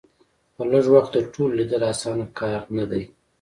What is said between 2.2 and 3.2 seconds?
کار نه دی.